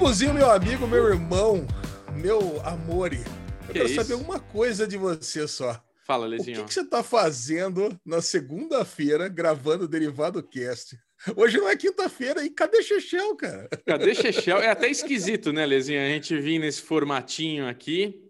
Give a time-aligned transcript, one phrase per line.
[0.00, 1.66] Bubuzinho, meu amigo, meu irmão,
[2.14, 3.12] meu amor.
[3.12, 3.20] Eu
[3.66, 3.96] Que quero isso?
[3.96, 5.78] saber uma coisa de você só.
[6.06, 6.64] Fala, O que, Lezinho.
[6.64, 10.98] que você tá fazendo na segunda-feira gravando o Derivado Cast?
[11.36, 13.68] Hoje não é quinta-feira e cadê Chechel, cara?
[13.86, 14.56] Cadê Chechel?
[14.56, 16.00] É até esquisito, né, Lezinho?
[16.00, 18.22] A gente vir nesse formatinho aqui.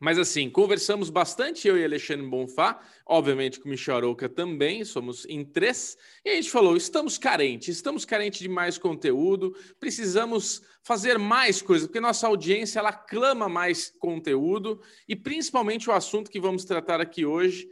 [0.00, 5.26] Mas assim, conversamos bastante, eu e Alexandre Bonfá, obviamente com o Michel Arouca também, somos
[5.26, 5.94] em três,
[6.24, 11.86] e a gente falou: estamos carentes, estamos carentes de mais conteúdo, precisamos fazer mais coisas,
[11.86, 17.26] porque nossa audiência ela clama mais conteúdo, e principalmente o assunto que vamos tratar aqui
[17.26, 17.68] hoje.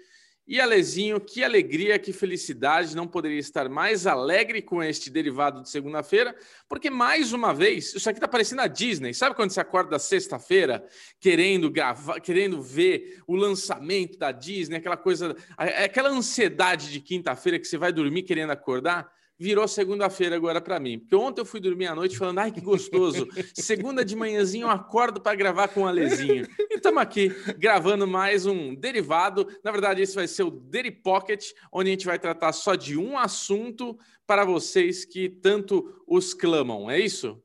[0.51, 5.69] E Alezinho, que alegria, que felicidade, não poderia estar mais alegre com este derivado de
[5.69, 6.34] segunda-feira,
[6.66, 9.12] porque mais uma vez, isso aqui tá parecendo a Disney.
[9.12, 10.83] Sabe quando você acorda sexta-feira
[11.21, 17.59] querendo gravar, querendo ver o lançamento da Disney, aquela coisa, a- aquela ansiedade de quinta-feira
[17.59, 19.17] que você vai dormir querendo acordar?
[19.38, 20.98] Virou segunda-feira agora para mim.
[20.98, 23.29] Porque ontem eu fui dormir à noite falando, ai que gostoso.
[23.54, 26.45] Segunda de manhãzinho eu acordo para gravar com o Alezinho.
[26.59, 29.46] E estamos aqui gravando mais um derivado.
[29.62, 32.96] Na verdade, esse vai ser o Deri Pocket, onde a gente vai tratar só de
[32.96, 33.96] um assunto
[34.27, 36.90] para vocês que tanto os clamam.
[36.90, 37.40] É isso?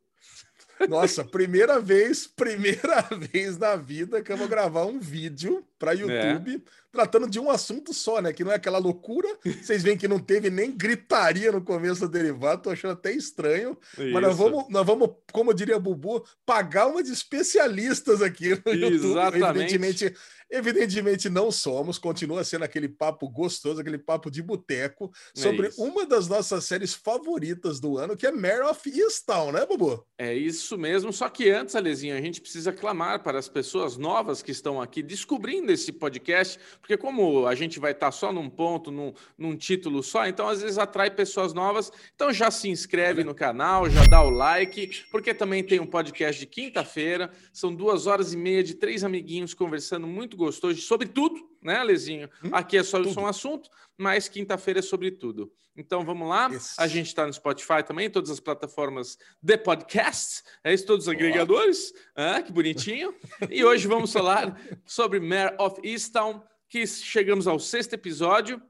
[0.87, 6.63] Nossa, primeira vez, primeira vez na vida que eu vou gravar um vídeo para YouTube
[6.93, 8.31] tratando de um assunto só, né?
[8.31, 9.27] Que não é aquela loucura.
[9.43, 13.75] Vocês veem que não teve nem gritaria no começo do derivado, tô achando até estranho.
[13.97, 14.43] Mas nós Isso.
[14.43, 18.93] vamos, nós vamos, como diria Bubu, pagar uma de especialistas aqui no YouTube.
[18.93, 19.43] Exatamente.
[19.43, 20.15] Evidentemente,
[20.53, 26.05] evidentemente não somos, continua sendo aquele papo gostoso, aquele papo de boteco sobre É uma
[26.05, 30.05] das nossas séries favoritas do ano, que é Mare of Easttown, né, Bubu?
[30.17, 34.43] É isso mesmo, só que antes, Alezinho, a gente precisa clamar para as pessoas novas
[34.43, 38.91] que estão aqui descobrindo esse podcast, porque como a gente vai estar só num ponto,
[38.91, 41.91] num, num título só, então às vezes atrai pessoas novas.
[42.13, 46.39] Então já se inscreve no canal, já dá o like, porque também tem um podcast
[46.39, 51.35] de quinta-feira, são duas horas e meia de três amiguinhos conversando muito gostoso sobre tudo,
[51.61, 52.29] né, Alezinho?
[52.51, 53.19] Aqui é só tudo.
[53.19, 55.51] um assunto, mas quinta-feira é sobre tudo.
[55.75, 60.71] Então vamos lá, a gente está no Spotify também, todas as plataformas de podcasts, é
[60.71, 63.15] isso, todos os agregadores, ah, que bonitinho.
[63.49, 64.55] E hoje vamos falar
[64.85, 68.61] sobre Mare of Easttown, que chegamos ao sexto episódio,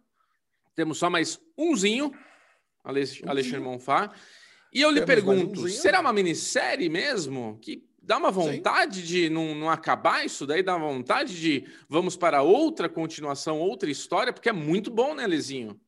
[0.75, 2.11] temos só mais umzinho,
[2.83, 4.13] Ale- Alexandre Monfá.
[4.73, 7.59] E eu lhe Temos pergunto, será uma minissérie mesmo?
[7.61, 10.61] Que dá uma vontade de não, não acabar isso daí?
[10.61, 14.33] Dá uma vontade de vamos para outra continuação, outra história?
[14.33, 15.79] Porque é muito bom, né, Lezinho?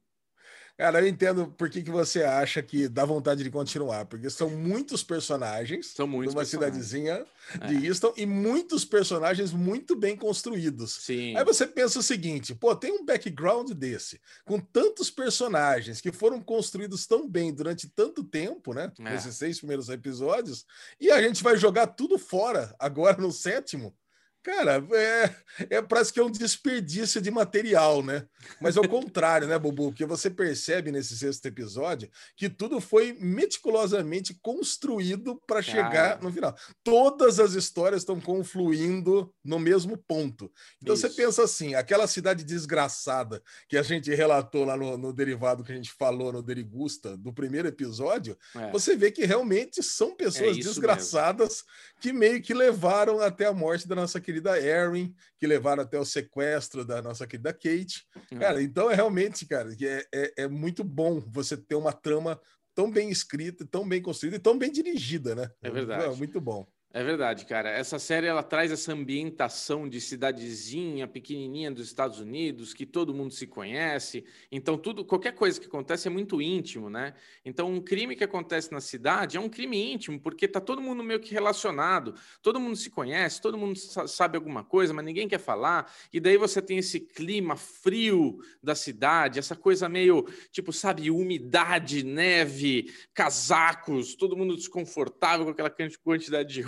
[0.77, 4.49] Cara, eu entendo por que, que você acha que dá vontade de continuar, porque são
[4.49, 6.85] muitos personagens São muitos numa personagens.
[6.87, 7.25] cidadezinha
[7.67, 10.95] de Easton e muitos personagens muito bem construídos.
[10.95, 11.37] Sim.
[11.37, 16.41] Aí você pensa o seguinte, pô, tem um background desse, com tantos personagens que foram
[16.41, 18.91] construídos tão bem durante tanto tempo, né?
[18.99, 19.03] É.
[19.03, 20.65] Nesses seis primeiros episódios,
[20.99, 23.95] e a gente vai jogar tudo fora agora no sétimo.
[24.45, 25.35] Cara, é,
[25.71, 28.27] é parece que é um desperdício de material, né?
[28.61, 29.87] Mas ao contrário, né, Bubu?
[29.87, 32.07] Porque você percebe nesse sexto episódio
[32.37, 36.55] que tudo foi meticulosamente construído para chegar no final.
[36.83, 40.51] Todas as histórias estão confluindo no mesmo ponto.
[40.79, 41.15] Então você Isso.
[41.15, 45.75] pensa assim: aquela cidade desgraçada que a gente relatou lá no, no derivado que a
[45.75, 48.69] gente falou no Derigusta do primeiro episódio, É.
[48.69, 51.63] você vê que realmente são pessoas É desgraçadas
[51.99, 56.05] que meio que levaram até a morte da nossa querida Erin, que levaram até o
[56.05, 58.05] sequestro da nossa querida Kate.
[58.31, 58.35] É.
[58.37, 62.39] Cara, então é realmente, cara, é, é, é muito bom você ter uma trama
[62.75, 65.49] tão bem escrita, tão bem construída e tão bem dirigida, né?
[65.61, 66.17] É verdade.
[66.17, 66.67] muito bom.
[66.97, 67.69] É verdade, cara.
[67.69, 73.33] Essa série ela traz essa ambientação de cidadezinha pequenininha dos Estados Unidos, que todo mundo
[73.33, 74.23] se conhece.
[74.49, 77.13] Então tudo, qualquer coisa que acontece é muito íntimo, né?
[77.43, 81.03] Então um crime que acontece na cidade é um crime íntimo, porque tá todo mundo
[81.03, 85.27] meio que relacionado, todo mundo se conhece, todo mundo sa- sabe alguma coisa, mas ninguém
[85.27, 85.93] quer falar.
[86.13, 92.05] E daí você tem esse clima frio da cidade, essa coisa meio, tipo, sabe, umidade,
[92.05, 96.61] neve, casacos, todo mundo desconfortável com aquela quanti- quantidade de.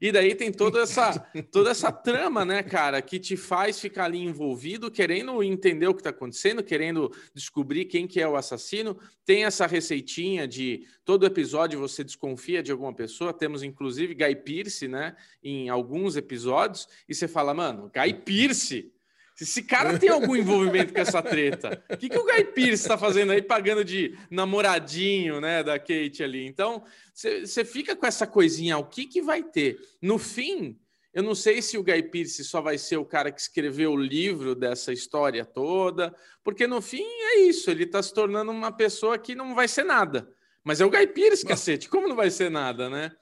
[0.00, 1.18] E daí tem toda essa,
[1.52, 6.00] toda essa trama, né, cara, que te faz ficar ali envolvido, querendo entender o que
[6.00, 8.98] está acontecendo, querendo descobrir quem que é o assassino.
[9.24, 13.32] Tem essa receitinha de todo episódio você desconfia de alguma pessoa.
[13.32, 18.93] Temos inclusive Guy Pearce, né, em alguns episódios, e você fala, mano, Guy Pearce.
[19.40, 21.82] Esse cara tem algum envolvimento com essa treta.
[21.90, 26.22] O que, que o Guy Pearce está fazendo aí, pagando de namoradinho, né, da Kate
[26.22, 26.46] ali?
[26.46, 29.78] Então, você fica com essa coisinha, o que, que vai ter?
[30.00, 30.78] No fim,
[31.12, 33.96] eu não sei se o Guy Pearce só vai ser o cara que escreveu o
[33.96, 39.18] livro dessa história toda, porque no fim é isso, ele está se tornando uma pessoa
[39.18, 40.28] que não vai ser nada.
[40.62, 43.12] Mas é o Guy Pearce, cacete, como não vai ser nada, né?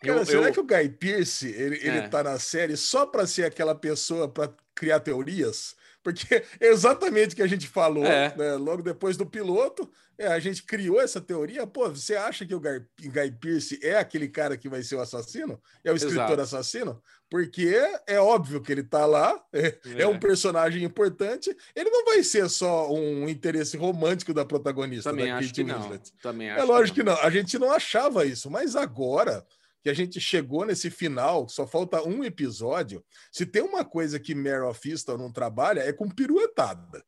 [0.00, 0.52] Cara, eu, será eu...
[0.52, 1.86] que o Guy Pearce ele, é.
[1.86, 5.74] ele tá na série só para ser aquela pessoa para criar teorias?
[6.02, 8.34] Porque é exatamente o que a gente falou é.
[8.34, 8.54] né?
[8.54, 11.66] logo depois do piloto, é, a gente criou essa teoria.
[11.66, 15.00] Pô, você acha que o Guy, Guy Pearce é aquele cara que vai ser o
[15.00, 15.60] assassino?
[15.84, 16.40] É o escritor Exato.
[16.40, 17.02] assassino?
[17.28, 17.74] Porque
[18.06, 20.18] é óbvio que ele tá lá, é, é, um é.
[20.18, 21.54] personagem importante.
[21.76, 25.10] Ele não vai ser só um interesse romântico da protagonista.
[25.10, 26.12] Também da acho Kate que Winslet.
[26.12, 26.20] não.
[26.22, 27.14] Também é é lógico que não.
[27.14, 27.28] que não.
[27.28, 29.44] A gente não achava isso, mas agora
[29.82, 33.04] que a gente chegou nesse final, só falta um episódio.
[33.32, 37.02] Se tem uma coisa que Mare of Easton não trabalha, é com piruetada.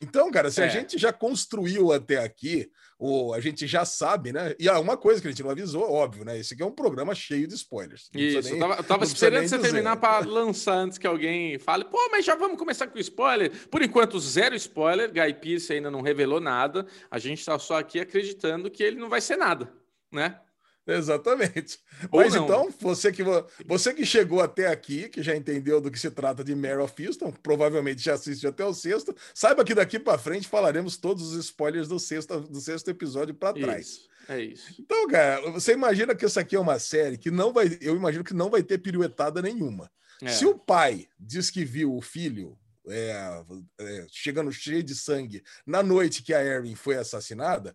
[0.00, 0.64] Então, cara, se é.
[0.64, 4.54] a gente já construiu até aqui, ou a gente já sabe, né?
[4.58, 6.38] E há uma coisa que a gente não avisou, óbvio, né?
[6.38, 8.10] Esse aqui é um programa cheio de spoilers.
[8.14, 9.70] Isso, nem, eu tava, eu tava esperando você dizer.
[9.70, 13.50] terminar para lançar antes que alguém fale, pô, mas já vamos começar com spoiler.
[13.68, 15.10] Por enquanto, zero spoiler.
[15.10, 16.86] Guy Pearce ainda não revelou nada.
[17.10, 19.72] A gente tá só aqui acreditando que ele não vai ser nada,
[20.12, 20.38] né?
[20.86, 21.80] Exatamente.
[22.12, 22.44] Ou Mas não.
[22.44, 23.22] então, você que,
[23.66, 27.06] você que chegou até aqui, que já entendeu do que se trata de Mare of
[27.06, 31.44] Houston, provavelmente já assistiu até o sexto, saiba que daqui para frente falaremos todos os
[31.44, 33.86] spoilers do sexto, do sexto episódio para trás.
[33.86, 34.74] Isso, é isso.
[34.78, 38.22] Então, cara, você imagina que isso aqui é uma série que não vai, eu imagino
[38.22, 39.90] que não vai ter piruetada nenhuma.
[40.22, 40.28] É.
[40.28, 42.56] Se o pai diz que viu o filho
[42.88, 43.44] é,
[43.78, 47.74] é, chegando cheio de sangue na noite que a Erin foi assassinada,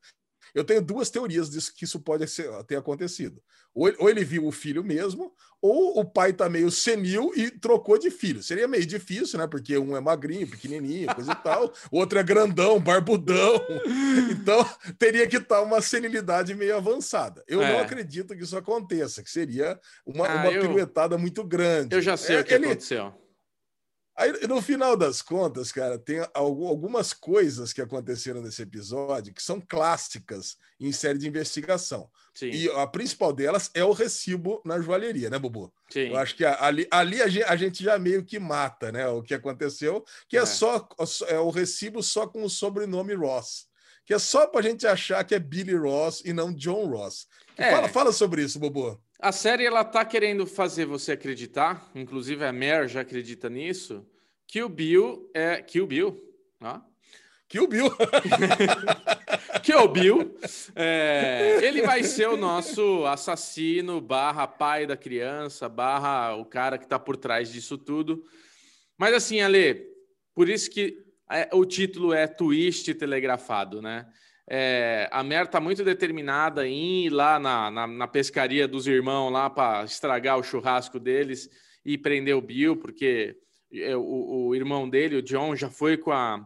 [0.53, 3.41] eu tenho duas teorias disso que isso pode ser, ter acontecido.
[3.73, 7.97] Ou, ou, ele viu o filho mesmo, ou o pai tá meio senil e trocou
[7.97, 8.43] de filho.
[8.43, 9.47] Seria meio difícil, né?
[9.47, 13.61] Porque um é magrinho, pequenininho, coisa e tal, o outro é grandão, barbudão.
[14.31, 14.67] Então,
[14.97, 17.43] teria que estar tá uma senilidade meio avançada.
[17.47, 17.71] Eu é.
[17.71, 20.61] não acredito que isso aconteça, que seria uma, ah, uma eu...
[20.61, 21.95] piruetada muito grande.
[21.95, 22.65] Eu já sei é, o que ele...
[22.65, 23.13] aconteceu.
[24.15, 29.61] Aí, no final das contas, cara, tem algumas coisas que aconteceram nesse episódio que são
[29.61, 32.09] clássicas em série de investigação.
[32.33, 32.49] Sim.
[32.49, 35.73] E a principal delas é o recibo na joalheria, né, Bubu?
[35.89, 36.09] Sim.
[36.09, 39.07] Eu acho que ali, ali a, gente, já meio que mata, né?
[39.07, 40.87] O que aconteceu, que é, é só
[41.27, 43.67] é o recibo só com o sobrenome Ross.
[44.05, 47.27] Que é só para a gente achar que é Billy Ross e não John Ross.
[47.57, 47.71] É.
[47.71, 48.99] Fala, fala sobre isso, Bubu.
[49.21, 54.03] A série ela tá querendo fazer você acreditar, inclusive a Mare já acredita nisso,
[54.47, 56.19] que o Bill é que o Bill,
[56.59, 56.81] ó.
[57.47, 57.85] Que o Bill.
[59.61, 60.35] que o Bill.
[60.75, 66.87] É, ele vai ser o nosso assassino, barra pai da criança, barra o cara que
[66.87, 68.23] tá por trás disso tudo.
[68.97, 69.85] Mas assim, Ale,
[70.33, 70.97] por isso que
[71.29, 74.07] é, o título é Twist Telegrafado, né?
[74.49, 79.29] É, a Mer está muito determinada em ir lá na, na, na pescaria dos irmãos
[79.29, 81.49] lá para estragar o churrasco deles
[81.85, 83.37] e prender o Bill, porque
[83.73, 86.45] é, o, o, irmão dele, o John, já foi com a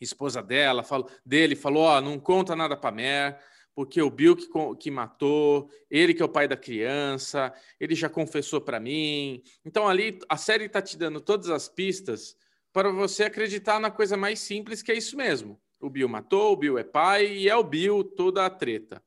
[0.00, 3.38] esposa dela, falou, dele, falou: ó, não conta nada para Mer,
[3.74, 4.46] porque o Bill que,
[4.78, 9.42] que matou, ele que é o pai da criança, ele já confessou para mim.
[9.64, 12.36] Então ali a série está te dando todas as pistas
[12.72, 16.56] para você acreditar na coisa mais simples que é isso mesmo o Bill matou, o
[16.56, 19.02] Bill é pai e é o Bill toda a treta.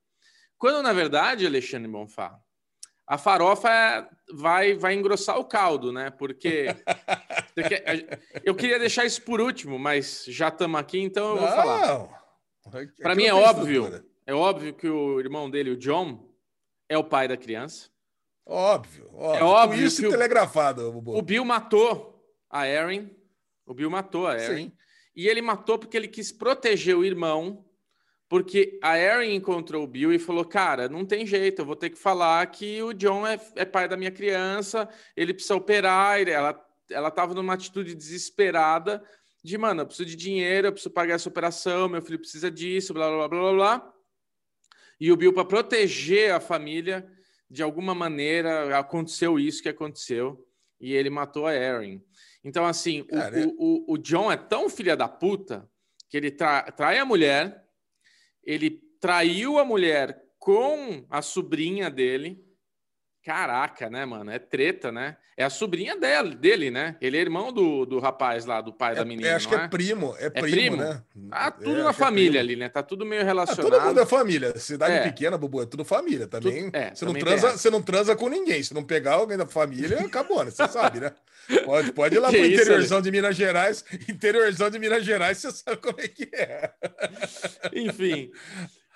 [0.58, 2.40] Quando, na verdade, Alexandre Bonfá,
[3.08, 6.12] a farofa é, vai, vai engrossar o caldo, né?
[6.12, 6.68] Porque,
[8.44, 11.56] eu queria deixar isso por último, mas já estamos aqui, então eu vou Não.
[11.56, 12.24] falar.
[13.02, 16.30] Para mim é óbvio, é óbvio que o irmão dele, o John,
[16.88, 17.90] é o pai da criança.
[18.46, 19.40] Óbvio, óbvio.
[19.40, 20.92] É óbvio isso que telegrafado.
[20.92, 23.10] O, o Bill matou a Erin.
[23.66, 24.70] O Bill matou a Erin.
[24.70, 24.78] Sim.
[25.18, 27.66] E ele matou porque ele quis proteger o irmão,
[28.30, 31.90] porque a Erin encontrou o Bill e falou: Cara, não tem jeito, eu vou ter
[31.90, 36.26] que falar que o John é, é pai da minha criança, ele precisa operar.
[36.26, 39.04] Ela ela estava numa atitude desesperada
[39.44, 42.94] de, mano, eu preciso de dinheiro, eu preciso pagar essa operação, meu filho precisa disso,
[42.94, 43.94] blá, blá, blá, blá, blá.
[45.00, 47.10] E o Bill, para proteger a família,
[47.50, 50.46] de alguma maneira, aconteceu isso que aconteceu,
[50.80, 52.04] e ele matou a Erin.
[52.48, 53.56] Então, assim, Cara, o,
[53.90, 55.70] o, o, John é tão filha da puta
[56.10, 57.68] que ele tra, trai a mulher,
[58.42, 62.42] ele traiu a mulher com a sobrinha dele,
[63.28, 64.32] Caraca, né, mano?
[64.32, 65.18] É treta, né?
[65.36, 66.96] É a sobrinha dele, dele né?
[67.02, 69.28] Ele é irmão do, do rapaz lá, do pai é, da menina.
[69.28, 69.66] É, acho que é?
[69.66, 69.68] é?
[69.68, 71.04] primo, é, é primo, primo, né?
[71.30, 72.70] Ah, tudo na é família ali, né?
[72.70, 73.68] Tá tudo meio relacionado.
[73.68, 74.58] Ah, todo mundo é família.
[74.58, 76.72] Cidade pequena, Bubu, é tudo família também.
[76.72, 78.64] Tu, você, não transa, você não transa com ninguém.
[78.64, 80.50] Se não pegar alguém da família, acabou, né?
[80.50, 81.12] Você sabe, né?
[81.66, 83.84] Pode, pode ir lá pro interiorzão de Minas Gerais.
[84.08, 86.72] Interiorzão de Minas Gerais, você sabe como é que é.
[87.74, 88.32] Enfim.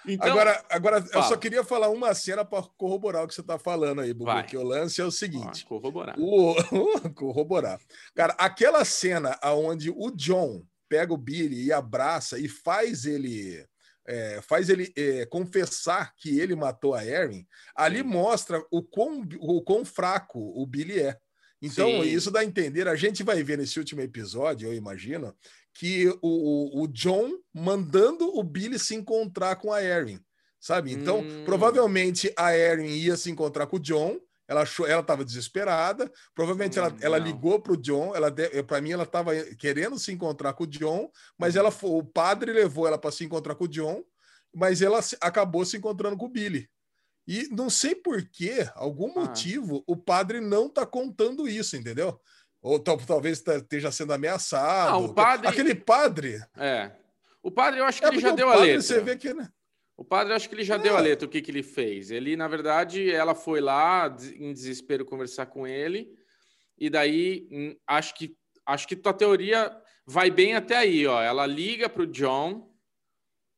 [0.05, 3.60] Então, agora, agora eu só queria falar uma cena para corroborar o que você está
[3.60, 5.63] falando aí, Bubu, que o lance é o seguinte.
[5.63, 6.15] Ah, corroborar.
[6.20, 6.55] O,
[7.13, 7.79] corroborar.
[8.15, 13.65] Cara, aquela cena onde o John pega o Billy e abraça e faz ele
[14.08, 18.03] é, faz ele é, confessar que ele matou a Erin, ali Sim.
[18.03, 21.17] mostra o quão, o quão fraco o Billy é.
[21.62, 22.01] Então, Sim.
[22.10, 22.88] isso dá a entender.
[22.88, 25.36] A gente vai ver nesse último episódio, eu imagino,
[25.73, 30.19] que o, o, o John mandando o Billy se encontrar com a Erin,
[30.59, 30.91] sabe?
[30.91, 31.45] Então, hum.
[31.45, 34.19] provavelmente a Erin ia se encontrar com o John.
[34.47, 36.11] Ela achou, ela estava desesperada.
[36.35, 38.13] Provavelmente hum, ela, ela ligou para o John.
[38.13, 38.29] Ela,
[38.67, 42.85] para mim, ela estava querendo se encontrar com o John, mas ela, o padre levou
[42.85, 44.03] ela para se encontrar com o John,
[44.53, 46.69] mas ela acabou se encontrando com o Billy.
[47.27, 49.21] E não sei por que, algum ah.
[49.21, 52.19] motivo, o padre não está contando isso, entendeu?
[52.62, 54.91] Ou talvez esteja sendo ameaçado.
[54.91, 55.48] Não, o padre...
[55.48, 56.39] Aquele padre.
[56.56, 56.91] É.
[57.41, 58.82] O padre, eu acho que é ele já deu a letra.
[58.82, 59.50] Você vê que, né?
[59.98, 60.80] O padre, eu acho que ele já é.
[60.80, 62.12] deu a letra, o que, que ele fez.
[62.12, 66.13] Ele, na verdade, ela foi lá em desespero conversar com ele.
[66.77, 69.75] E daí, hum, acho que, acho que tua teoria
[70.06, 71.22] vai bem até aí, ó.
[71.22, 72.72] Ela liga para o John,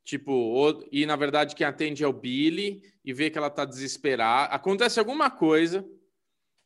[0.03, 4.53] tipo, e na verdade quem atende é o Billy, e vê que ela tá desesperada.
[4.53, 5.85] Acontece alguma coisa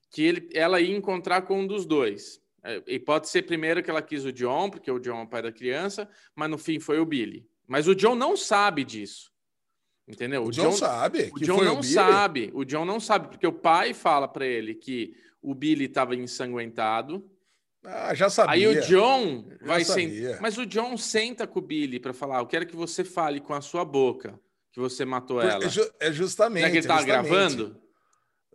[0.10, 2.42] que ele, ela ia encontrar com um dos dois.
[2.64, 5.28] É, e pode ser primeiro que ela quis o John, porque o John é o
[5.28, 7.48] pai da criança, mas no fim foi o Billy.
[7.68, 9.32] Mas o John não sabe disso.
[10.08, 10.44] Entendeu?
[10.44, 11.32] O, o John, John, sabe.
[11.34, 12.52] O John não o sabe.
[12.54, 17.30] O John não sabe, porque o pai fala para ele que o Billy estava ensanguentado.
[17.86, 18.54] Ah, já sabia.
[18.54, 20.42] Aí o John vai sentar.
[20.42, 23.54] Mas o John senta com o Billy para falar: Eu quero que você fale com
[23.54, 24.40] a sua boca
[24.72, 25.64] que você matou ela.
[26.00, 26.62] É justamente.
[26.62, 27.82] Será que ele estava gravando?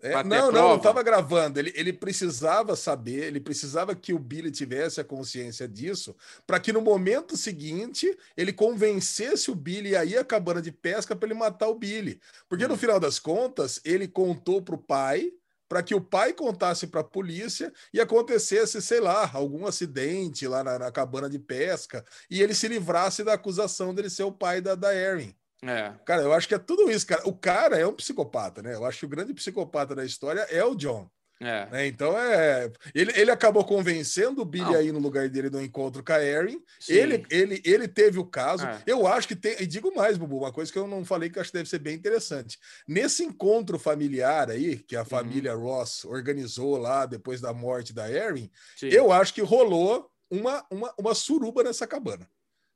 [0.03, 1.61] É, não, não, não estava gravando.
[1.61, 6.73] Ele, ele precisava saber, ele precisava que o Billy tivesse a consciência disso, para que
[6.73, 11.39] no momento seguinte ele convencesse o Billy a ir à cabana de pesca para ele
[11.39, 12.21] matar o Billy.
[12.49, 12.79] Porque no hum.
[12.79, 15.33] final das contas, ele contou para o pai,
[15.69, 20.65] para que o pai contasse para a polícia e acontecesse, sei lá, algum acidente lá
[20.65, 24.61] na, na, cabana de pesca e ele se livrasse da acusação dele ser o pai
[24.61, 25.35] da, da Erin.
[25.65, 25.93] É.
[26.05, 27.23] Cara, eu acho que é tudo isso, cara.
[27.25, 28.75] O cara é um psicopata, né?
[28.75, 31.09] Eu acho que o grande psicopata da história é o John.
[31.43, 31.69] É.
[31.71, 31.87] Né?
[31.89, 32.71] Então é.
[32.95, 34.75] Ele, ele acabou convencendo o Billy Não.
[34.75, 36.63] aí no lugar dele no encontro com a Erin.
[36.89, 38.65] Ele, ele, ele teve o caso.
[38.65, 38.83] É.
[38.87, 39.57] Eu acho que tem.
[39.61, 41.81] E digo mais, Bubu, uma coisa que eu não falei que acho que deve ser
[41.81, 42.59] bem interessante.
[42.87, 45.07] Nesse encontro familiar aí, que a uhum.
[45.07, 45.53] família.
[45.53, 48.51] Ross organizou lá depois da morte da Erin,
[48.81, 52.27] eu acho que rolou uma, uma, uma suruba nessa cabana.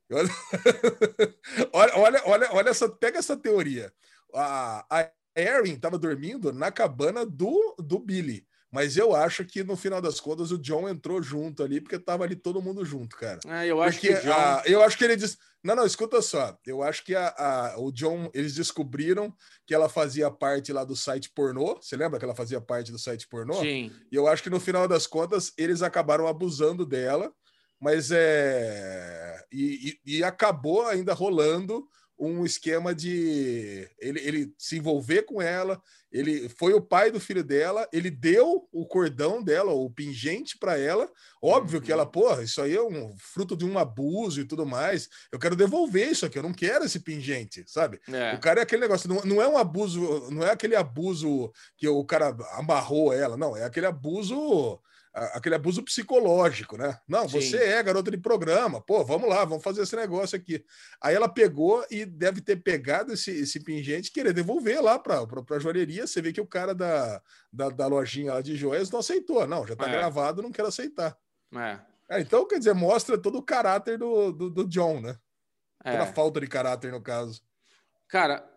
[1.73, 3.91] Olha, olha, olha, olha essa, pega essa teoria.
[4.33, 8.47] A, a Erin estava dormindo na cabana do, do Billy.
[8.71, 12.25] Mas eu acho que no final das contas o John entrou junto ali, porque tava
[12.25, 13.39] ali todo mundo junto, cara.
[13.47, 14.31] É, eu acho porque, que John...
[14.33, 15.37] a, eu acho que ele disse.
[15.63, 16.57] Não, não, escuta só.
[16.65, 19.33] Eu acho que a, a, o John, eles descobriram
[19.65, 21.79] que ela fazia parte lá do site pornô.
[21.81, 23.55] Você lembra que ela fazia parte do site pornô?
[23.55, 23.91] Sim.
[24.11, 27.33] E eu acho que no final das contas eles acabaram abusando dela
[27.79, 29.43] mas é.
[29.51, 31.87] E, e, e, acabou ainda rolando
[32.19, 35.81] um esquema de ele, ele se envolver com ela.
[36.11, 40.77] Ele foi o pai do filho dela, ele deu o cordão dela, o pingente para
[40.77, 41.07] ela.
[41.41, 41.85] Óbvio uhum.
[41.85, 45.09] que ela, porra, isso aí é um fruto de um abuso e tudo mais.
[45.31, 47.99] Eu quero devolver isso aqui, eu não quero esse pingente, sabe?
[48.07, 48.33] É.
[48.33, 51.87] O cara é aquele negócio, não, não é um abuso, não é aquele abuso que
[51.87, 54.79] o cara amarrou ela, não, é aquele abuso
[55.33, 56.99] aquele abuso psicológico, né?
[57.07, 57.41] Não, Sim.
[57.41, 60.63] você é garota de programa, pô, vamos lá, vamos fazer esse negócio aqui.
[61.01, 65.59] Aí ela pegou e deve ter pegado esse, esse pingente querer devolver lá para a
[65.59, 66.05] joalheria.
[66.05, 67.21] Você vê que o cara da,
[67.51, 69.45] da, da lojinha lá de joias não aceitou.
[69.47, 69.91] Não, já está é.
[69.91, 71.17] gravado, não quero aceitar.
[71.55, 71.79] É.
[72.09, 75.17] É, então, quer dizer, mostra todo o caráter do, do, do John, né?
[75.83, 75.91] É.
[75.91, 77.41] Toda a falta de caráter, no caso.
[78.07, 78.47] Cara,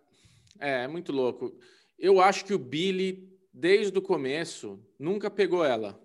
[0.59, 1.59] é, é muito louco.
[1.99, 6.01] Eu acho que o Billy, desde o começo, nunca pegou ela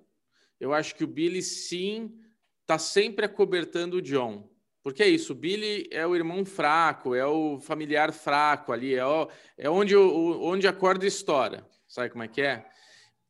[0.60, 2.14] eu acho que o Billy sim
[2.62, 4.50] está sempre acobertando o John.
[4.84, 9.06] Porque é isso, o Billy é o irmão fraco, é o familiar fraco ali, é,
[9.06, 11.68] o, é onde, o, onde a corda estoura.
[11.88, 12.66] Sabe como é que é?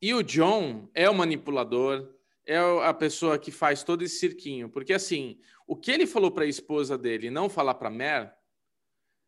[0.02, 2.14] E o John é o manipulador,
[2.46, 4.70] é a pessoa que faz todo esse cirquinho.
[4.70, 8.34] Porque assim, o que ele falou para a esposa dele não falar para Mer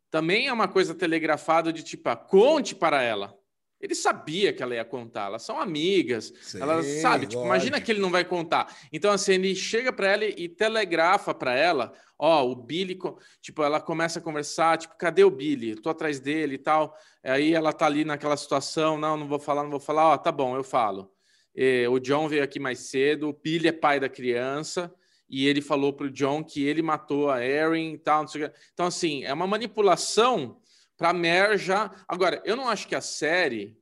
[0.10, 3.38] também é uma coisa telegrafada de tipo, ah, conte para ela.
[3.80, 7.92] Ele sabia que ela ia contar, elas são amigas, Sim, ela sabe, tipo, imagina que
[7.92, 8.76] ele não vai contar.
[8.92, 12.98] Então, assim, ele chega para ela e telegrafa para ela, ó, o Billy,
[13.40, 15.72] tipo, ela começa a conversar, tipo, cadê o Billy?
[15.72, 16.96] Eu tô atrás dele e tal.
[17.24, 20.32] Aí ela tá ali naquela situação, não, não vou falar, não vou falar, ó, tá
[20.32, 21.12] bom, eu falo.
[21.56, 24.92] E, o John veio aqui mais cedo, o Billy é pai da criança,
[25.30, 28.26] e ele falou pro John que ele matou a Erin e tal,
[28.74, 30.58] Então, assim, é uma manipulação
[30.98, 31.92] para Mer já.
[32.08, 33.78] Agora, eu não acho que a série,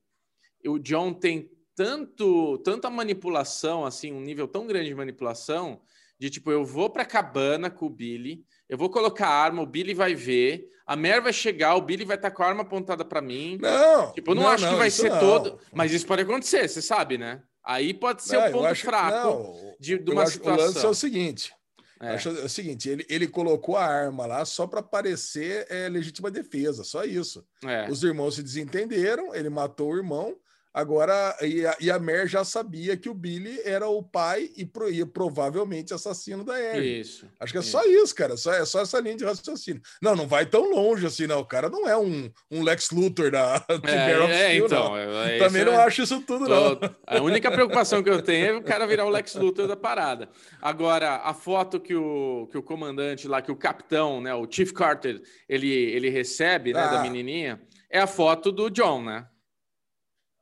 [0.65, 5.81] o John tem tanto, tanta manipulação, assim, um nível tão grande de manipulação,
[6.19, 9.61] de tipo, eu vou para a cabana com o Billy, eu vou colocar a arma,
[9.61, 12.47] o Billy vai ver, a Mer vai chegar, o Billy vai estar tá com a
[12.47, 13.57] arma apontada para mim.
[13.61, 14.11] Não.
[14.13, 15.19] Tipo, eu não, não acho não, que vai ser não.
[15.19, 15.59] todo.
[15.73, 17.41] Mas isso pode acontecer, você sabe, né?
[17.63, 20.63] Aí pode ser o um ponto acho, fraco de, de uma acho, situação.
[20.63, 21.53] O lance é o seguinte:
[22.01, 22.09] é.
[22.09, 26.29] Acho, é o seguinte, ele, ele colocou a arma lá só para parecer é, legítima
[26.29, 27.45] defesa, só isso.
[27.63, 27.89] É.
[27.89, 30.35] Os irmãos se desentenderam, ele matou o irmão,
[30.75, 34.65] Agora, e a, e a Mer já sabia que o Billy era o pai e,
[34.65, 36.99] pro, e provavelmente assassino da Erin.
[36.99, 37.25] Isso.
[37.39, 37.71] Acho que é isso.
[37.71, 38.35] só isso, cara.
[38.35, 39.81] Só, é só essa linha de raciocínio.
[40.01, 41.39] Não, não vai tão longe assim, não.
[41.39, 45.79] O cara não é um, um Lex Luthor da é, é, então, é, Também não
[45.79, 46.77] acho isso tudo, não.
[47.07, 50.27] A única preocupação que eu tenho é o cara virar o Lex Luthor da parada.
[50.61, 54.73] Agora, a foto que o, que o comandante lá, que o capitão, né, o Chief
[54.73, 56.87] Carter, ele, ele recebe, né, ah.
[56.87, 59.25] da menininha, é a foto do John, né?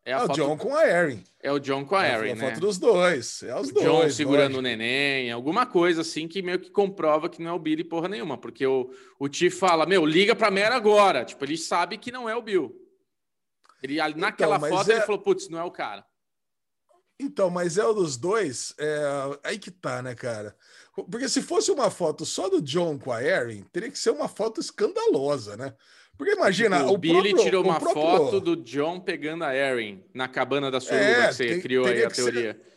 [0.06, 1.24] É, é o John com a Erin.
[1.42, 2.50] É o John com a Erin, é a né?
[2.50, 3.42] foto dos dois.
[3.44, 3.86] É os o dois.
[3.86, 7.60] John segurando o neném, alguma coisa assim que meio que comprova que não é o
[7.60, 11.24] Billy porra nenhuma, porque o, o Tiff fala, meu, liga pra Mera agora.
[11.24, 12.76] Tipo, ele sabe que não é o Bill.
[13.82, 14.96] Ele, naquela então, foto é...
[14.96, 16.06] ele falou, putz, não é o cara.
[17.20, 19.40] Então, mas é o dos dois, é...
[19.44, 20.56] aí que tá, né, cara?
[20.94, 24.28] Porque se fosse uma foto só do John com a Erin, teria que ser uma
[24.28, 25.74] foto escandalosa, né?
[26.18, 26.78] Porque imagina.
[26.78, 28.02] Tipo, o, o Billy próprio, tirou uma próprio...
[28.02, 31.86] foto do John pegando a Erin na cabana da sua é, que você tem, criou
[31.86, 32.54] aí a teoria.
[32.54, 32.74] Ser...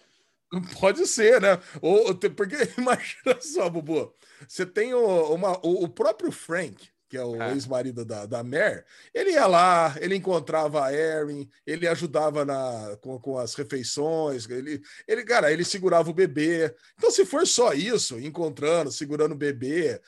[0.81, 1.59] Pode ser, né?
[1.83, 4.13] Ou, porque imagina só, Bubu.
[4.47, 7.53] Você tem o, uma, o, o próprio Frank, que é o é.
[7.53, 8.85] ex-marido da, da Mer,
[9.15, 14.83] ele ia lá, ele encontrava a Erin, ele ajudava na, com, com as refeições, ele,
[15.07, 16.75] ele, cara, ele segurava o bebê.
[16.97, 20.01] Então, se for só isso, encontrando, segurando o bebê,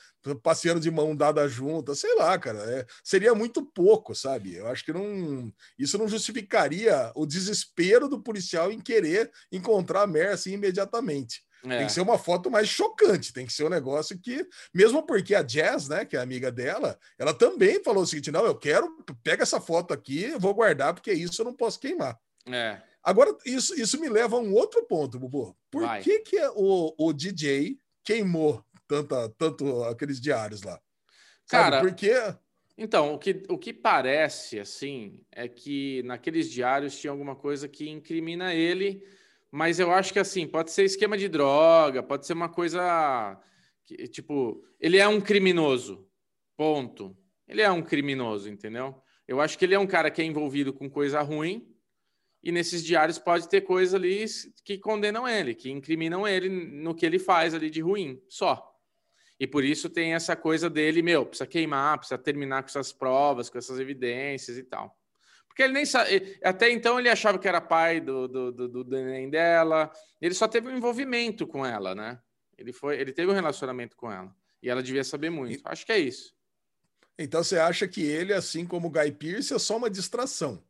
[0.43, 4.55] passeando de mão dada junta, sei lá, cara, é, seria muito pouco, sabe?
[4.55, 10.07] Eu acho que não, isso não justificaria o desespero do policial em querer encontrar a
[10.07, 11.43] Mer assim imediatamente.
[11.65, 11.77] É.
[11.77, 15.35] Tem que ser uma foto mais chocante, tem que ser um negócio que, mesmo porque
[15.35, 19.03] a Jazz, né, que é amiga dela, ela também falou o seguinte: não, eu quero,
[19.23, 22.17] pega essa foto aqui, vou guardar, porque isso eu não posso queimar.
[22.47, 22.81] É.
[23.03, 25.57] Agora, isso, isso me leva a um outro ponto, Bubu.
[25.71, 26.01] Por Vai.
[26.01, 30.79] que, que o, o DJ queimou tanta, tanto aqueles diários lá?
[31.45, 32.13] Sabe, Cara, porque.
[32.77, 37.89] Então, o que, o que parece, assim, é que naqueles diários tinha alguma coisa que
[37.89, 39.03] incrimina ele
[39.51, 43.39] mas eu acho que assim, pode ser esquema de droga, pode ser uma coisa
[43.85, 46.07] que, tipo, ele é um criminoso.
[46.55, 47.17] Ponto.
[47.47, 49.01] Ele é um criminoso, entendeu?
[49.27, 51.67] Eu acho que ele é um cara que é envolvido com coisa ruim,
[52.43, 54.25] e nesses diários pode ter coisas ali
[54.63, 58.65] que condenam ele, que incriminam ele no que ele faz ali de ruim, só.
[59.39, 63.49] E por isso tem essa coisa dele, meu, precisa queimar, precisa terminar com essas provas,
[63.49, 64.98] com essas evidências e tal.
[65.59, 66.39] Porque ele nem sabe.
[66.41, 69.91] Até então ele achava que era pai do, do, do, do neném dela.
[70.21, 72.17] Ele só teve um envolvimento com ela, né?
[72.57, 74.33] Ele, foi, ele teve um relacionamento com ela.
[74.63, 75.59] E ela devia saber muito.
[75.65, 76.33] Acho que é isso.
[77.17, 80.63] Então você acha que ele, assim como o Guy Pearce, é só uma distração?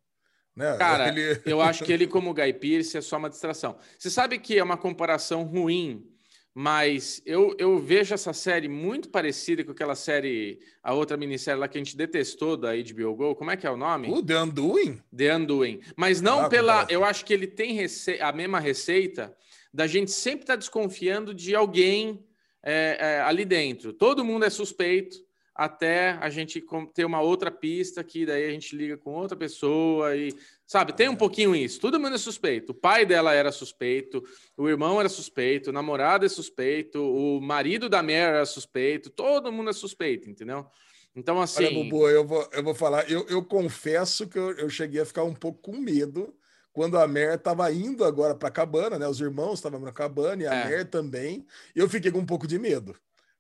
[0.56, 0.75] Né?
[0.78, 1.13] Cara,
[1.45, 3.78] eu acho que ele, como o Guy Pearce, é só uma distração.
[3.95, 6.04] Você sabe que é uma comparação ruim
[6.53, 11.67] mas eu, eu vejo essa série muito parecida com aquela série, a outra minissérie lá
[11.67, 13.35] que a gente detestou da HBO Go.
[13.35, 14.09] Como é que é o nome?
[14.09, 15.01] O The Undoing?
[15.15, 15.79] The Undoing.
[15.95, 16.88] Mas não ah, pela.
[16.89, 18.19] Eu acho que ele tem rece...
[18.19, 19.35] a mesma receita
[19.73, 22.25] da gente sempre estar tá desconfiando de alguém
[22.63, 23.93] é, é, ali dentro.
[23.93, 25.17] Todo mundo é suspeito
[25.60, 30.15] até a gente ter uma outra pista que daí a gente liga com outra pessoa
[30.15, 30.34] e
[30.65, 31.82] sabe, tem um pouquinho isso.
[31.82, 32.72] Todo mundo é suspeito.
[32.72, 34.24] O pai dela era suspeito,
[34.56, 39.52] o irmão era suspeito, o namorado é suspeito, o marido da Mary era suspeito, todo
[39.52, 40.65] mundo é suspeito, entendeu?
[41.13, 41.65] Então, assim.
[41.65, 45.06] Olha, Bubu, eu vou, eu vou falar, eu, eu confesso que eu, eu cheguei a
[45.06, 46.34] ficar um pouco com medo
[46.72, 49.06] quando a Mer estava indo agora para a cabana, né?
[49.10, 50.69] Os irmãos estavam na cabana e a é.
[50.69, 51.45] Mer também.
[51.76, 52.95] Eu fiquei com um pouco de medo.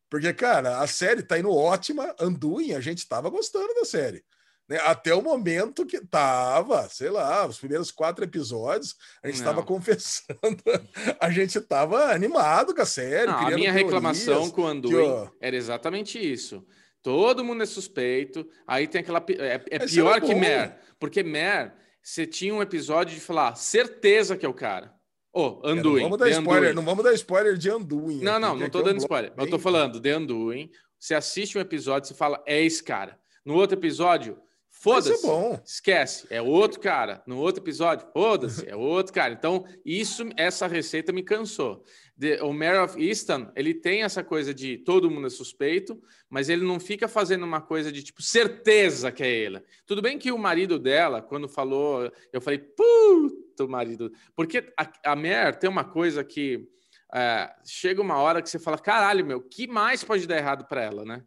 [0.09, 4.23] Porque, cara, a série tá indo ótima, Anduin, a gente tava gostando da série.
[4.69, 4.79] Né?
[4.83, 10.63] Até o momento que tava, sei lá, os primeiros quatro episódios, a gente estava confessando,
[11.19, 13.25] a gente estava animado com a série.
[13.31, 16.65] Não, a minha reclamação com o Anduin era exatamente isso.
[17.01, 19.23] Todo mundo é suspeito, aí tem aquela.
[19.29, 24.45] É, é pior que Mer, porque Mer, você tinha um episódio de falar certeza que
[24.45, 24.93] é o cara.
[25.31, 25.99] Oh, Anduin.
[25.99, 28.21] É, não, vamos dar spoiler, não vamos dar spoiler de Anduin.
[28.21, 29.31] Não, não, não é tô dando spoiler.
[29.37, 30.69] Eu tô falando de Anduin.
[30.99, 33.17] Você assiste um episódio, você fala, é esse cara.
[33.45, 34.37] No outro episódio,
[34.79, 35.21] foda-se.
[35.65, 37.21] Esquece, é outro cara.
[37.27, 39.33] No outro episódio, foda-se, é outro cara.
[39.33, 41.83] Então, isso, essa receita me cansou.
[42.19, 46.49] The, o Mayor of Easton, ele tem essa coisa de todo mundo é suspeito, mas
[46.49, 49.61] ele não fica fazendo uma coisa de tipo certeza que é ele.
[49.85, 54.11] Tudo bem que o marido dela, quando falou, eu falei, puta o marido.
[54.35, 56.67] Porque a, a Mer tem uma coisa que
[57.13, 60.81] é, chega uma hora que você fala: caralho, meu, que mais pode dar errado para
[60.81, 61.23] ela, né?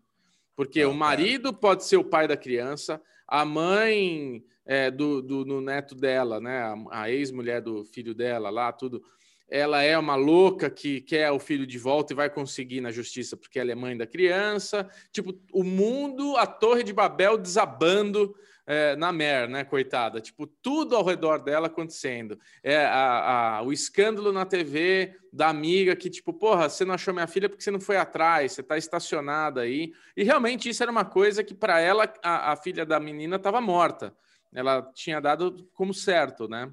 [0.54, 1.60] Porque Não, o marido cara.
[1.60, 3.00] pode ser o pai da criança,
[3.32, 6.58] a mãe é, do, do, do, neto dela, né?
[6.90, 9.02] A, a ex-mulher do filho dela lá, tudo.
[9.48, 13.34] Ela é uma louca que quer o filho de volta e vai conseguir na justiça
[13.34, 14.86] porque ela é mãe da criança.
[15.10, 18.34] Tipo, o mundo, a Torre de Babel desabando
[18.66, 20.20] é, na Mer, né, coitada?
[20.20, 22.38] Tipo, tudo ao redor dela acontecendo.
[22.62, 27.14] É, a, a, o escândalo na TV da amiga que, tipo, porra, você não achou
[27.14, 29.92] minha filha porque você não foi atrás, você está estacionada aí.
[30.16, 33.60] E realmente isso era uma coisa que, para ela, a, a filha da menina estava
[33.60, 34.14] morta.
[34.54, 36.70] Ela tinha dado como certo, né?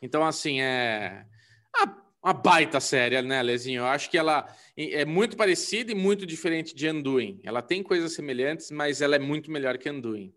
[0.00, 1.26] Então, assim, é.
[2.22, 3.80] Uma baita série, né, Lezinho?
[3.80, 7.40] Eu acho que ela é muito parecida e muito diferente de Anduin.
[7.42, 10.30] Ela tem coisas semelhantes, mas ela é muito melhor que Anduin.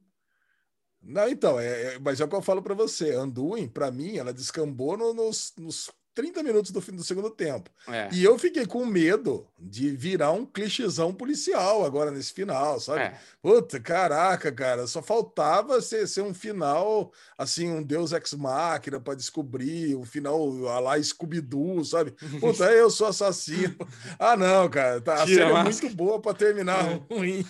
[1.03, 3.13] Não, então, é, é, mas é o que eu falo para você.
[3.13, 7.69] Anduin, para mim, ela descambou no, nos, nos 30 minutos do fim do segundo tempo.
[7.87, 8.09] É.
[8.11, 13.01] E eu fiquei com medo de virar um clichêzão policial agora nesse final, sabe?
[13.01, 13.13] É.
[13.41, 19.15] Puta, caraca, cara, só faltava ser, ser um final, assim, um Deus Ex Machina para
[19.15, 22.11] descobrir, um final a lá Scooby-Doo, sabe?
[22.39, 23.75] Puta, eu sou assassino.
[24.19, 27.01] Ah, não, cara, tá, a série é muito boa para terminar é.
[27.13, 27.45] ruim.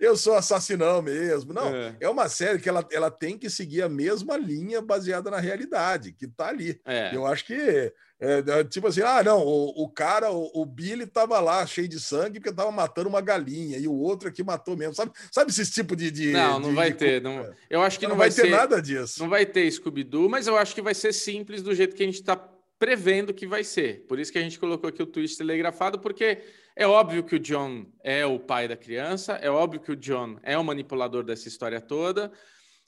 [0.00, 1.52] Eu sou assassinão mesmo.
[1.52, 1.96] Não, é.
[2.00, 2.08] é.
[2.08, 6.26] uma série que ela, ela tem que seguir a mesma linha baseada na realidade, que
[6.26, 6.80] tá ali.
[6.84, 7.14] É.
[7.14, 7.91] Eu acho que
[8.24, 11.88] é, é, tipo assim, ah, não, o, o cara, o, o, Billy tava lá cheio
[11.88, 14.94] de sangue porque tava matando uma galinha e o outro aqui matou mesmo.
[14.94, 16.08] Sabe, sabe esse tipo de.
[16.08, 16.98] de não, não de, vai de...
[16.98, 17.20] ter.
[17.20, 19.20] Não, eu acho que não, não vai, ter ser, nada disso.
[19.20, 22.06] Não vai ter Scooby-Doo, mas eu acho que vai ser simples do jeito que a
[22.06, 22.36] gente está
[22.78, 24.06] prevendo que vai ser.
[24.06, 26.42] Por isso que a gente colocou aqui o twist telegrafado, porque
[26.76, 30.38] é óbvio que o John é o pai da criança, é óbvio que o John
[30.44, 32.30] é o manipulador dessa história toda.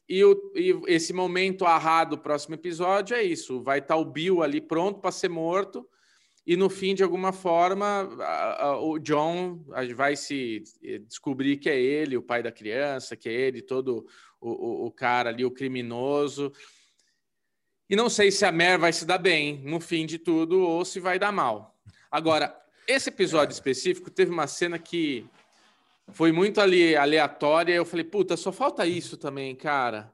[0.09, 4.05] E, o, e esse momento arrado do próximo episódio é isso: vai estar tá o
[4.05, 5.89] Bill ali pronto para ser morto,
[6.47, 9.65] e no fim, de alguma forma, a, a, o John
[9.97, 14.07] vai se eh, descobrir que é ele, o pai da criança, que é ele, todo
[14.39, 16.53] o, o, o cara ali, o criminoso.
[17.89, 20.85] E não sei se a Mer vai se dar bem no fim de tudo ou
[20.85, 21.79] se vai dar mal.
[22.11, 22.55] Agora,
[22.87, 25.27] esse episódio específico teve uma cena que
[26.13, 27.75] foi muito ali aleatória.
[27.75, 30.14] Eu falei, puta, só falta isso também, cara.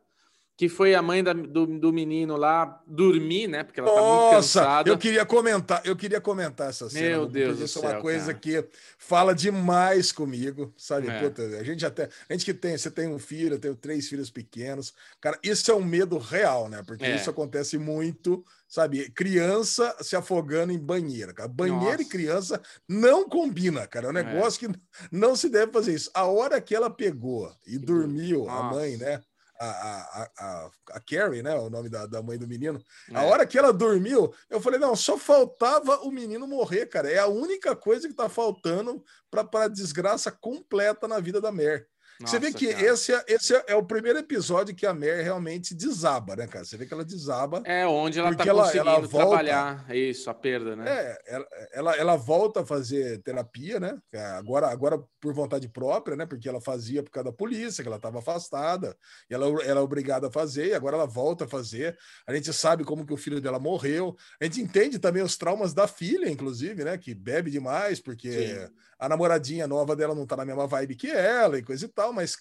[0.61, 3.65] Que foi a mãe da, do, do menino lá dormir, né?
[3.65, 4.91] Porque ela Nossa, tá muito cansada.
[4.91, 7.09] Eu queria comentar, eu queria comentar essa cena.
[7.09, 7.89] Meu Deus do isso céu.
[7.89, 8.39] é uma coisa cara.
[8.39, 8.69] que
[8.99, 11.09] fala demais comigo, sabe?
[11.09, 11.19] É.
[11.19, 12.11] Puta, a gente até.
[12.29, 14.93] A gente que tem, você tem um filho, eu tenho três filhos pequenos.
[15.19, 16.83] Cara, isso é um medo real, né?
[16.87, 17.17] Porque é.
[17.17, 19.11] isso acontece muito sabe?
[19.11, 21.49] Criança se afogando em banheira, cara.
[21.49, 22.03] Banheira Nossa.
[22.03, 24.07] e criança não combina, cara.
[24.07, 24.23] É um é.
[24.23, 24.73] negócio é.
[24.73, 26.09] que não se deve fazer isso.
[26.15, 28.53] A hora que ela pegou e dormiu, Nossa.
[28.53, 29.21] a mãe, né?
[29.63, 31.55] A, a, a, a Carrie, né?
[31.55, 32.83] O nome da, da mãe do menino.
[33.11, 33.17] É.
[33.17, 37.11] A hora que ela dormiu, eu falei: não, só faltava o menino morrer, cara.
[37.11, 41.85] É a única coisa que tá faltando para a desgraça completa na vida da Mary.
[42.21, 45.23] Nossa, você vê que esse, é, esse é, é o primeiro episódio que a Mary
[45.23, 46.67] realmente desaba, né, cara?
[46.67, 47.63] Você vê que ela desaba.
[47.65, 50.85] É onde ela tá ela, conseguindo ela volta, trabalhar isso, a perda, né?
[50.87, 53.99] É, ela, ela, ela, volta a fazer terapia, né?
[54.13, 56.27] É, agora, agora por vontade própria, né?
[56.27, 58.95] Porque ela fazia por causa da polícia, que ela estava afastada,
[59.31, 61.97] e ela, ela é obrigada a fazer, e agora ela volta a fazer.
[62.27, 64.15] A gente sabe como que o filho dela morreu.
[64.39, 66.99] A gente entende também os traumas da filha, inclusive, né?
[66.99, 68.69] Que bebe demais, porque Sim.
[69.01, 72.13] A namoradinha nova dela não tá na mesma vibe que ela e coisa e tal
[72.13, 72.37] mas,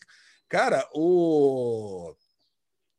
[0.48, 2.14] cara, o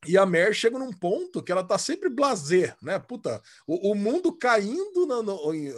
[0.07, 2.99] e a Mer chega num ponto que ela tá sempre blazer, né?
[2.99, 5.71] Puta, o, o mundo caindo na, no, em,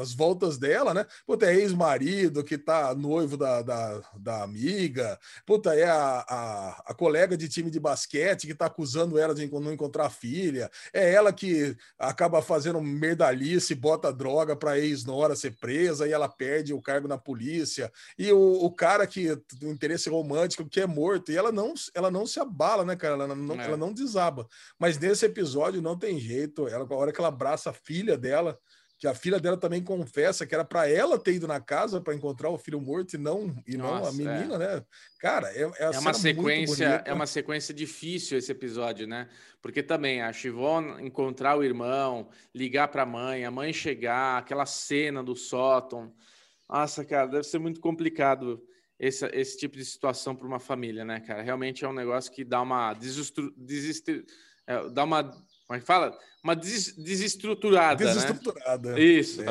[0.00, 1.06] as voltas dela, né?
[1.24, 6.94] Puta, é ex-marido que tá noivo da, da, da, amiga, puta, é a, a, a,
[6.94, 11.32] colega de time de basquete que tá acusando ela de não encontrar filha, é ela
[11.32, 17.06] que acaba fazendo merdalice, bota droga pra ex-nora ser presa e ela perde o cargo
[17.06, 21.52] na polícia, e o, o cara que, o interesse romântico, que é morto, e ela
[21.52, 23.14] não, ela não se abala, né, cara?
[23.14, 24.46] Ela não, é ela não desaba.
[24.78, 26.66] Mas nesse episódio não tem jeito.
[26.68, 28.58] Ela, a hora que ela abraça a filha dela,
[28.98, 32.14] que a filha dela também confessa que era para ela ter ido na casa para
[32.14, 34.58] encontrar o filho morto e não e Nossa, não a menina, é.
[34.58, 34.84] né?
[35.20, 39.28] Cara, é, é, é uma sequência é uma sequência difícil esse episódio, né?
[39.62, 44.66] Porque também a Chivon encontrar o irmão, ligar para a mãe, a mãe chegar, aquela
[44.66, 46.12] cena do sótão.
[46.68, 48.60] Nossa, cara, deve ser muito complicado
[48.98, 51.42] esse, esse tipo de situação para uma família, né, cara?
[51.42, 54.24] Realmente é um negócio que dá uma desestru, desestru,
[54.66, 55.22] é, dá uma
[55.68, 56.18] como é que fala?
[56.42, 58.02] Uma des, desestruturada.
[58.02, 58.10] Né?
[58.10, 58.92] Desestruturada.
[58.94, 59.00] Né?
[59.00, 59.42] Isso.
[59.42, 59.44] É,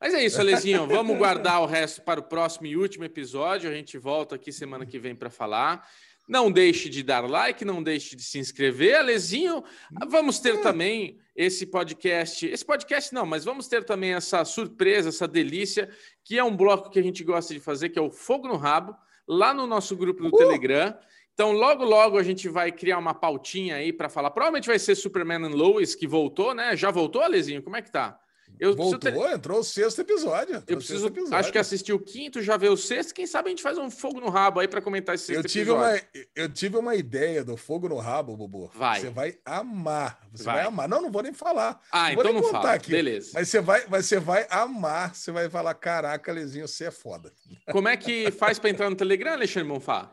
[0.00, 0.88] Mas é isso, Alezinho.
[0.88, 3.70] Vamos guardar o resto para o próximo e último episódio.
[3.70, 5.88] A gente volta aqui semana que vem para falar.
[6.28, 8.96] Não deixe de dar like, não deixe de se inscrever.
[8.96, 9.64] Alezinho,
[10.08, 12.46] vamos ter também esse podcast.
[12.46, 15.88] Esse podcast não, mas vamos ter também essa surpresa, essa delícia,
[16.22, 18.56] que é um bloco que a gente gosta de fazer, que é o Fogo no
[18.56, 18.94] Rabo,
[19.26, 20.36] lá no nosso grupo do uh!
[20.36, 20.94] Telegram.
[21.32, 24.30] Então, logo, logo a gente vai criar uma pautinha aí para falar.
[24.30, 26.76] Provavelmente vai ser Superman and Lois, que voltou, né?
[26.76, 27.62] Já voltou, Alezinho?
[27.62, 28.20] Como é que tá?
[28.60, 29.14] Eu Voltou, ter...
[29.32, 30.62] entrou o sexto episódio.
[30.66, 31.36] Eu preciso, episódio.
[31.36, 33.14] acho que assisti o quinto, já veio o sexto.
[33.14, 35.50] Quem sabe a gente faz um fogo no rabo aí para comentar esse sexto eu
[35.50, 36.02] tive episódio.
[36.14, 38.70] Uma, eu tive uma ideia do fogo no rabo, Bubu.
[38.74, 39.00] Vai.
[39.00, 40.20] Você vai amar.
[40.32, 40.88] Você vai, vai amar.
[40.88, 41.80] Não, não vou nem falar.
[41.92, 42.72] Ah, não então não fala.
[42.72, 42.90] Aqui.
[42.90, 43.30] Beleza.
[43.34, 45.14] Mas você vai, você vai amar.
[45.14, 47.32] Você vai falar, caraca, Lezinho, você é foda.
[47.70, 50.12] Como é que faz para entrar no Telegram, Alexandre Monfá?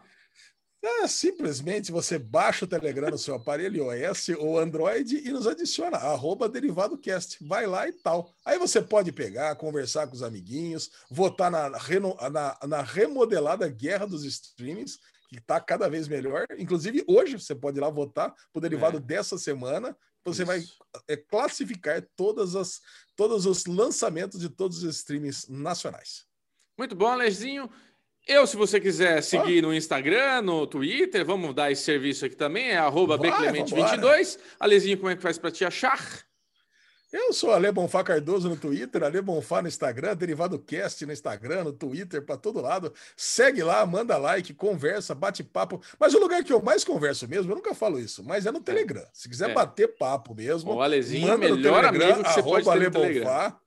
[0.88, 5.98] É, simplesmente você baixa o Telegram no seu aparelho iOS ou Android e nos adiciona,
[5.98, 7.44] arroba DerivadoCast.
[7.44, 8.32] Vai lá e tal.
[8.46, 11.72] Aí você pode pegar, conversar com os amiguinhos, votar na,
[12.30, 16.46] na, na remodelada guerra dos streamings, que está cada vez melhor.
[16.56, 19.02] Inclusive, hoje você pode ir lá votar para o derivado é.
[19.02, 19.98] dessa semana.
[20.24, 20.46] Você Isso.
[20.46, 20.64] vai
[21.08, 22.80] é, classificar todas as,
[23.16, 26.28] todos os lançamentos de todos os streamings nacionais.
[26.78, 27.72] Muito bom, Alezinho.
[28.28, 29.68] Eu, se você quiser seguir ah.
[29.68, 34.40] no Instagram, no Twitter, vamos dar esse serviço aqui também, é arroba bclemente22.
[34.60, 36.26] Alezinho, como é que faz para te achar?
[37.14, 41.66] Eu sou Ale Bonfá Cardoso no Twitter, Ale Bonfá no Instagram, Derivado Cast no Instagram,
[41.66, 42.92] no Twitter, para todo lado.
[43.16, 45.80] Segue lá, manda like, conversa, bate papo.
[46.00, 48.58] Mas o lugar que eu mais converso mesmo, eu nunca falo isso, mas é no
[48.58, 48.62] é.
[48.62, 49.06] Telegram.
[49.14, 49.54] Se quiser é.
[49.54, 52.90] bater papo mesmo, o Alezinho, manda melhor no Telegram, amigo que você pode ter Ale
[52.90, 53.62] Bonfá.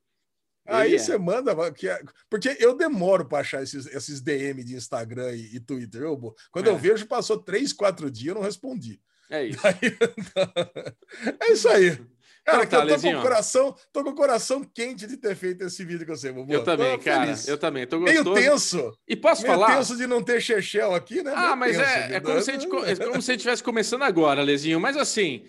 [0.68, 0.98] Aí é.
[0.98, 5.56] você manda, que é, porque eu demoro para achar esses, esses DM de Instagram e,
[5.56, 6.02] e Twitter.
[6.02, 6.70] Eu, quando é.
[6.70, 9.00] eu vejo, passou três, quatro dias, eu não respondi.
[9.30, 9.66] É isso.
[9.66, 9.76] Aí,
[11.40, 11.98] é isso aí.
[12.44, 15.36] Cara, então, tá, eu tô com, o coração, tô com o coração quente de ter
[15.36, 16.50] feito esse vídeo com você, Bubu.
[16.50, 17.26] Eu também, tô cara.
[17.26, 17.46] Feliz.
[17.46, 17.86] Eu também.
[17.86, 18.32] Tô gostoso.
[18.32, 18.98] Meio tenso.
[19.06, 19.76] E posso Meio falar?
[19.76, 21.32] tenso de não ter Chechel aqui, né?
[21.34, 23.40] Ah, Meio mas tenso, é, é, como se a gente, é como se a gente
[23.40, 24.80] estivesse começando agora, Lezinho.
[24.80, 25.46] Mas assim,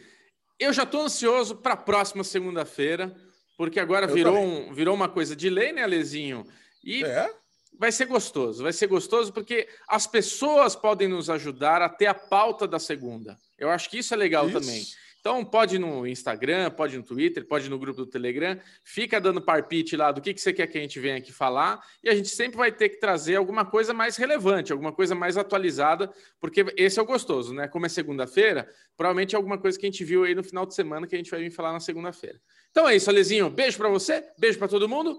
[0.59, 3.15] eu já tô ansioso para a próxima segunda-feira
[3.59, 6.47] porque agora virou, um, virou uma coisa de lei, né, Alezinho?
[6.81, 7.29] E é?
[7.77, 12.13] vai ser gostoso, vai ser gostoso porque as pessoas podem nos ajudar a ter a
[12.13, 13.37] pauta da segunda.
[13.57, 14.57] Eu acho que isso é legal isso.
[14.57, 14.85] também.
[15.29, 19.95] Então pode no Instagram, pode no Twitter, pode no grupo do Telegram, fica dando parpite
[19.95, 22.29] lá do que, que você quer que a gente venha aqui falar, e a gente
[22.29, 26.11] sempre vai ter que trazer alguma coisa mais relevante, alguma coisa mais atualizada,
[26.41, 27.67] porque esse é o gostoso, né?
[27.67, 30.73] Como é segunda-feira, provavelmente é alguma coisa que a gente viu aí no final de
[30.73, 32.41] semana que a gente vai vir falar na segunda-feira.
[32.71, 33.51] Então é isso, Alezinho.
[33.51, 35.15] Beijo para você, beijo para todo mundo.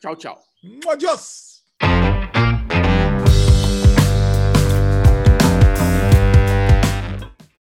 [0.00, 0.40] Tchau, tchau.
[0.88, 1.64] Adiós!